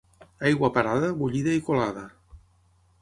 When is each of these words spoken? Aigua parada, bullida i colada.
Aigua 0.49 0.69
parada, 0.77 1.11
bullida 1.19 1.55
i 1.59 1.63
colada. 1.69 2.09